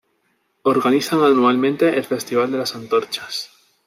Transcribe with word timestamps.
Organizan 0.63 1.21
anualmente 1.21 1.95
el 1.95 2.03
Festival 2.05 2.51
de 2.51 2.57
las 2.57 2.73
Antorchas. 2.73 3.51